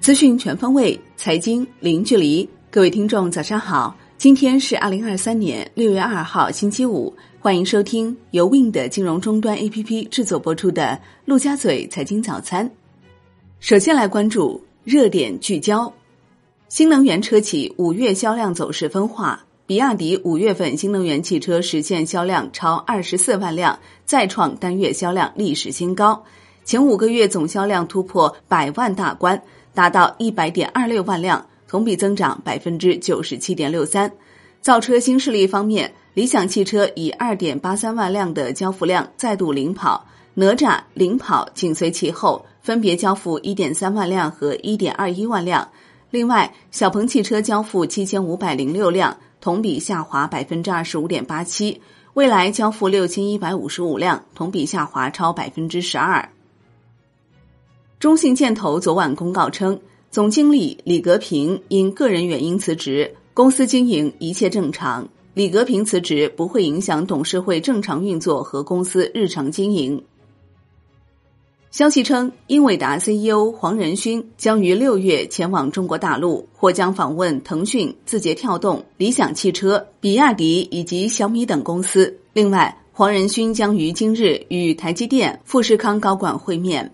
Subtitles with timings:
[0.00, 2.48] 资讯全方位，财经零距离。
[2.70, 3.94] 各位听众，早上好！
[4.16, 7.14] 今天是二零二三年六月二号，星期五。
[7.38, 10.84] 欢迎收听由 Win 的金融终端 APP 制作播出的
[11.26, 12.66] 《陆家嘴财经早餐》。
[13.60, 15.92] 首先来关注热点聚焦：
[16.70, 19.44] 新能源车企五月销量走势分化。
[19.66, 26.24] 比亚迪五月份新能源汽车实现销量超二十四万辆，再创单月销量历史新高。
[26.64, 29.42] 前五个月总销量突破百万大关。
[29.74, 34.10] 达到一百点二六万辆，同比增长百分之九十七点六三。
[34.60, 45.66] 造车新势力方面，理想汽车以二点八三万辆的交付量再度领跑，哪吒领跑紧随其后，分别交付一点三万辆和一点二一万辆。
[46.10, 51.80] 另外，小鹏汽车交付七千五百零六辆，同比下滑百分之二十五点八七。
[52.14, 56.28] 蔚来交付六千一百五十五辆，同比下滑超百分之十二。
[58.00, 59.78] 中信建投昨晚公告称，
[60.10, 65.06] 总经理李格平因个人原因辞职，公司经营一切正常。
[65.34, 70.02] 李格平辞职不会影响董事会正常运作和公司日常经营。
[71.70, 82.18] 消息称，英伟达 CEO 黄仁勋将于六月前往中国大陆，或将访问腾讯、字节跳动、理想汽车、比亚迪以及小米等公司。
[82.32, 86.90] 另外，黄仁勋将于今日与台积电、富士康高管会面。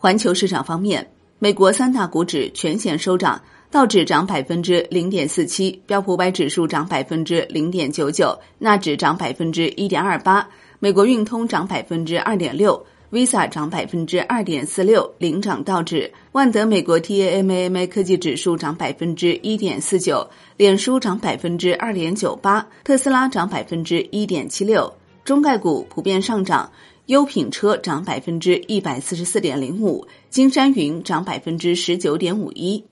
[0.00, 1.04] 环球市场方面，
[1.40, 16.12] 美国三大股指全线收涨，道指涨百分之零点四七，标普五百指数涨百分之零点九九，纳指涨百分之一点二八，美国运通涨百分之二点六，Visa 涨百分之二点四六，领涨道指。
[16.30, 20.24] 万德美国 TAMAMA 科技指数涨百分之一点四九，
[20.56, 26.70] 脸书涨百分之二点九八，特斯拉涨百分之一点七六，中概股普遍上涨。
[27.08, 32.84] 优品车涨百分之一百四十四点零五，金山云涨百分之十九点五一。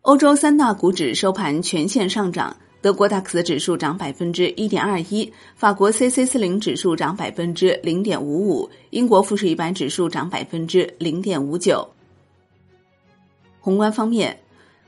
[0.00, 11.86] 欧洲三大股指收盘全线上涨，德国 DAX 指数涨百分之一点二一，法国 c c 四零指数涨百分之零点五五，英国富时一百指数涨百分之零点五九。
[13.60, 14.34] 宏观方面，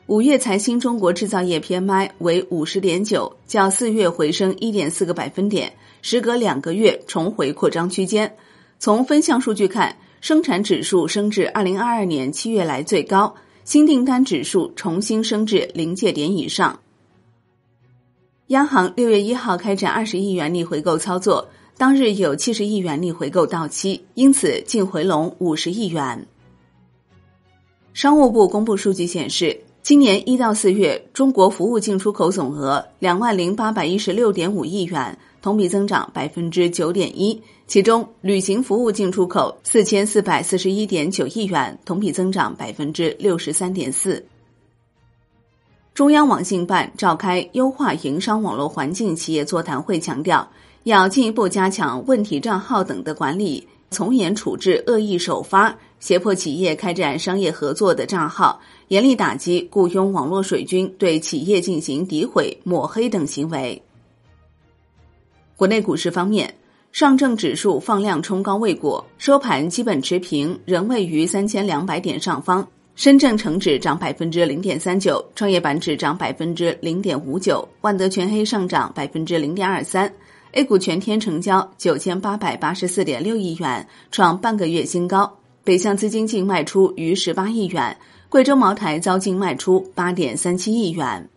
[0.07, 5.71] 五月财新中国制造业 PMI 为五十点九，较四月回升一点四个百分点。
[6.03, 8.37] 时隔两个月重回扩张区间。
[8.79, 16.79] 从分项数据看，生产指数升至二零二二年七月来最高，新订单指数重新升至临界点以上。
[18.49, 26.27] 央行六月一号开展二十亿元逆回购操作，当日有七十亿元逆回购到期，因此净回笼五十亿元。
[27.93, 35.19] 商务部公布数据显示，今年一到四月，中国服务进出口总额两万零八百一十六点五亿元。
[35.41, 44.23] 同比增长百分之九点一，其中旅行服务进出口四千四百四十一点九亿元，同比增长百分之六十三点四。
[45.95, 50.47] 中央网信办召开优化营商网络环境企业座谈会，强调
[50.83, 63.81] 要进一步加强问题账号等的管理，从严处置恶意首发、胁迫企业开展商业合作的账号，严厉打击雇佣网络水军对企业进行诋毁、抹黑等行为。
[65.57, 66.55] 国内股市方面，
[66.93, 72.67] 上证指数放量冲高未果，收盘基本持平，仍位于三千两百点上方。
[72.95, 80.13] 深证成指涨百分之零点三九，创业板指涨百分之零点五九，万德全黑上涨百分之零点二三。
[80.51, 85.38] A 股全天成交九千八百八十四点六亿元，创半个月新高。
[85.69, 87.95] 北向资金净卖出逾十八亿元，
[88.31, 91.29] 贵州茅台遭净卖出八点三七亿元。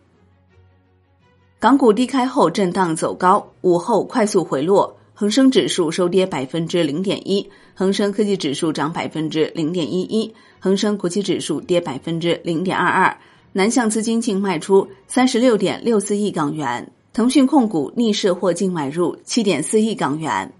[1.60, 13.14] 港股低开后震荡走高，午后快速回落，恒生指数收跌百分之零点一，恒生科技指数涨百分之零点一一，恒生国际指数跌百分之零点二二。
[13.52, 20.50] 南向资金净卖出三十六点六四亿港元，腾讯控股逆势获净买入七点四亿港元。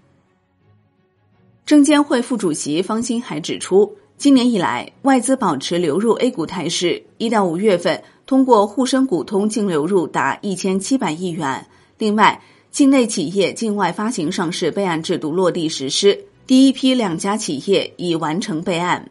[1.65, 8.03] 证监会副主席方星海指出，今年以来外资保持流入 A 股态势，一到五月份。
[8.25, 11.67] 通过沪深股通净流入达一千七百亿元。
[11.99, 19.11] 另外，境内企业境外发行上市备案制度落地实施，第一批两家企业已完成备案。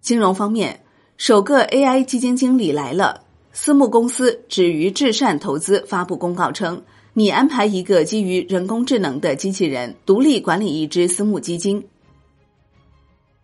[0.00, 0.80] 金融方面，
[1.16, 3.24] 首个 AI 基金经理来了。
[3.52, 6.82] 私募公司止于至善投资发布公告称，
[7.18, 11.84] 拟安排一个基于人工智能的机器人独立管理一支私募基金。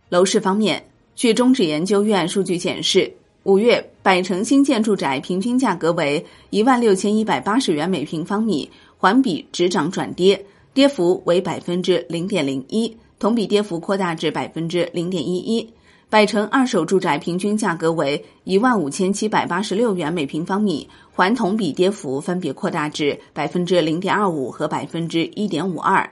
[0.08, 0.84] 楼市方面，
[1.16, 3.12] 据中指研究院数据显示。
[3.42, 15.68] 五月，百城新建住宅平均价格为一万六千一百八十元每平方米，环比只涨转跌，跌幅为百分之零点零一，同比跌幅扩大至百分之零点一一。
[16.14, 26.08] 百城二手住宅平均价格为一万五千七百八十六元每平方米，环同比跌幅分别扩大至百分之零点二五和百分之一点五二。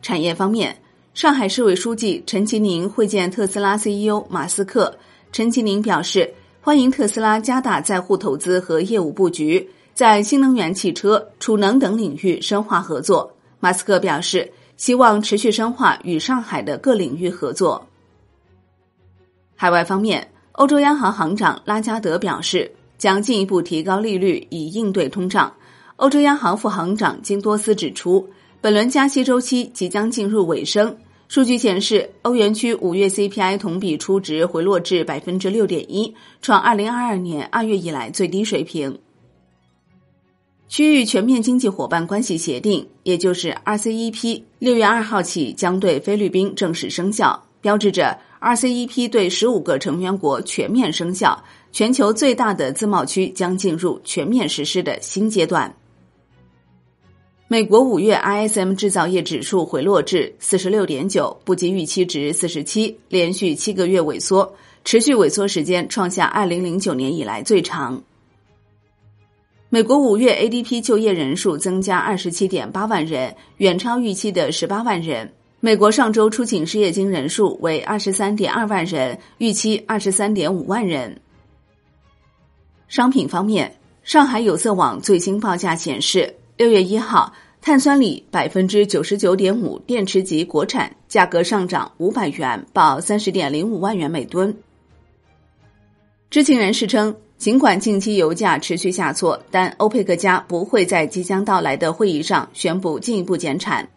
[0.00, 0.74] 产业方面，
[1.12, 4.96] 上海市委书记陈其宁会见特斯拉 CEO 马斯克。
[5.30, 6.32] 陈其宁表示，
[6.62, 13.30] 欢迎特斯拉加大在沪投资和业务布局，在新能源汽车、储能等领域深化合作。
[13.60, 17.86] 马斯克表示，希望持续深化与上海的各领域合作。
[19.62, 22.68] 海外方面，欧洲央行行长拉加德表示，
[22.98, 25.54] 将进一步提高利率以应对通胀。
[25.94, 28.28] 欧洲央行副行长金多斯指出，
[28.60, 30.96] 本轮加息周期即将进入尾声。
[31.28, 38.98] 数据显示，欧元区五月 CPI 同比初值回落至百分之六点一，创二零二二年二月以来最低水平。
[40.66, 48.18] 区域全面经济伙伴关系协定，也就是 RCEP，六月二号起将对菲律宾正式生效，标志着。
[48.42, 55.72] RCEP 对十五个成员国全面生效，全球最大的自贸区将进入全面实施的新阶段。
[57.46, 68.02] 美国五月 ISM 制造业指数回落至四十六点九，不及预期值四十七，连续七个月萎缩，持续萎缩时间创下二零零九年以来最长。
[69.68, 75.32] 美国五月 ADP 就业人数增加二十七点八万人，远超预期的十八万人。
[75.64, 81.20] 美国上周出请失业金人数为二十三点二万人，预期二十三点五万人。
[82.88, 83.72] 商品方面，
[84.02, 94.52] 上海有色网最新报价显示，六月一号碳酸锂百分之九十九点五电池级国产价格上涨五百元，报三十点零五万元每吨。
[96.28, 103.88] 知情人士称，尽管近期油价持续下挫，但欧佩克家不会在即将到来的会议上宣布进一步减产。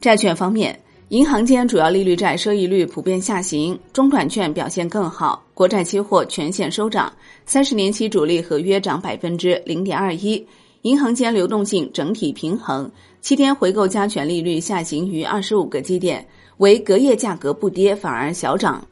[0.00, 0.78] 债券方面，
[1.08, 7.12] 银行间主要利率债收益率普遍下行，中短券表现更好，国债期货全线收涨，
[7.44, 10.46] 三十年期主力合约涨百分之零点二一，
[10.82, 12.90] 银行间流动性整体平衡，
[13.20, 16.24] 七天回购加权利率下行于二十五个基点，
[16.58, 18.86] 为隔夜价格不跌反而小涨。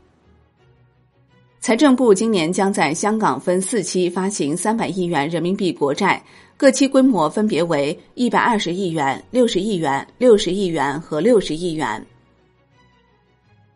[1.64, 6.22] 财政部今年将在香港分四期发行三百亿元人民币国债。
[6.58, 12.04] 各期规模分别为一百二十亿元、六十亿元、六十亿元和六十亿元。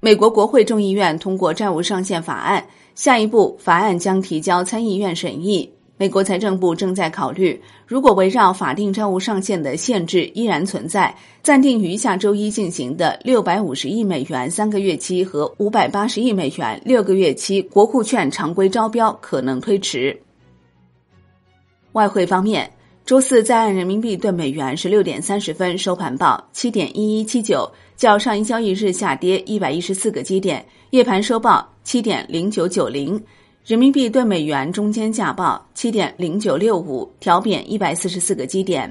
[0.00, 2.62] 美国国会众议院通过债务上限法案，
[2.94, 5.73] 下一步法案将提交参议院审议。
[6.00, 11.12] 美国财政部正在考虑，如果围绕法定债务上限的限制依然存在，
[11.42, 20.16] 暂定于下周一进行的六百五十亿美元三个月期和五百八十亿美元六个月期国库券常规招标可能推迟。
[21.92, 22.70] 外汇方面，
[23.04, 30.64] 周四在岸人民币兑美元十六点三十分收盘报七点一一七九，较上一交易日下跌一百一十四个基点。
[30.90, 33.20] 夜盘收报七点零九九零，
[33.69, 38.91] 人民币对美元中间价报七点零九六五，调贬一百四十四个基点。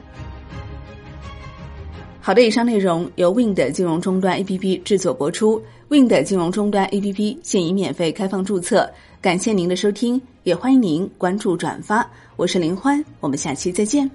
[2.22, 5.60] 好的，以上内容由 Wind 金融终端 APP 制作播出。
[5.90, 8.88] Wind 金融终端 APP 现已免费开放注册，
[9.20, 12.08] 感谢您的收听，也欢迎您关注转发。
[12.36, 14.08] 我是林欢，我们下期再见。